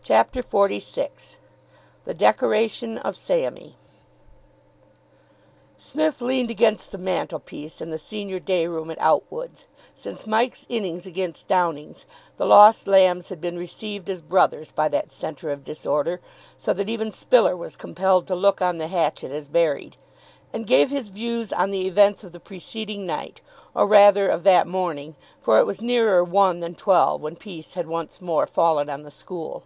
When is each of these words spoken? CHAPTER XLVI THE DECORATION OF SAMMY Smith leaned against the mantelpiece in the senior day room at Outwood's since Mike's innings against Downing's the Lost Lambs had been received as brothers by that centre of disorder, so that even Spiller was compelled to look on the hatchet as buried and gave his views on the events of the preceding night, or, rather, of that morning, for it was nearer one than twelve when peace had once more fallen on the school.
CHAPTER 0.00 0.42
XLVI 0.42 1.36
THE 2.06 2.14
DECORATION 2.14 2.96
OF 2.96 3.14
SAMMY 3.14 3.76
Smith 5.76 6.22
leaned 6.22 6.50
against 6.50 6.90
the 6.92 6.96
mantelpiece 6.96 7.82
in 7.82 7.90
the 7.90 7.98
senior 7.98 8.40
day 8.40 8.66
room 8.66 8.90
at 8.90 8.98
Outwood's 9.02 9.66
since 9.94 10.26
Mike's 10.26 10.64
innings 10.70 11.04
against 11.04 11.46
Downing's 11.46 12.06
the 12.38 12.46
Lost 12.46 12.86
Lambs 12.86 13.28
had 13.28 13.38
been 13.38 13.58
received 13.58 14.08
as 14.08 14.22
brothers 14.22 14.70
by 14.70 14.88
that 14.88 15.12
centre 15.12 15.50
of 15.50 15.62
disorder, 15.62 16.22
so 16.56 16.72
that 16.72 16.88
even 16.88 17.10
Spiller 17.10 17.54
was 17.54 17.76
compelled 17.76 18.26
to 18.28 18.34
look 18.34 18.62
on 18.62 18.78
the 18.78 18.88
hatchet 18.88 19.30
as 19.30 19.46
buried 19.46 19.98
and 20.54 20.66
gave 20.66 20.88
his 20.88 21.10
views 21.10 21.52
on 21.52 21.70
the 21.70 21.86
events 21.86 22.24
of 22.24 22.32
the 22.32 22.40
preceding 22.40 23.04
night, 23.04 23.42
or, 23.74 23.86
rather, 23.86 24.26
of 24.26 24.42
that 24.44 24.66
morning, 24.66 25.16
for 25.42 25.58
it 25.58 25.66
was 25.66 25.82
nearer 25.82 26.24
one 26.24 26.60
than 26.60 26.74
twelve 26.74 27.20
when 27.20 27.36
peace 27.36 27.74
had 27.74 27.86
once 27.86 28.22
more 28.22 28.46
fallen 28.46 28.88
on 28.88 29.02
the 29.02 29.10
school. 29.10 29.64